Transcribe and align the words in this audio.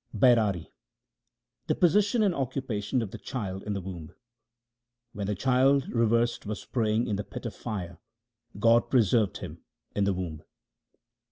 Bairari 0.15 0.71
The 1.67 1.75
position 1.75 2.23
and 2.23 2.33
occupation 2.33 3.03
of 3.03 3.11
the 3.11 3.19
child 3.19 3.61
in 3.61 3.73
the 3.73 3.81
womb:— 3.81 4.15
When 5.13 5.27
the 5.27 5.35
child 5.35 5.89
reversed 5.89 6.47
was 6.47 6.65
praying 6.65 7.05
in 7.05 7.17
the 7.17 7.23
pit 7.23 7.45
of 7.45 7.53
fire, 7.53 7.99
God 8.57 8.89
preserved 8.89 9.37
him 9.37 9.59
in 9.95 10.05
the 10.05 10.13
womb. 10.15 10.41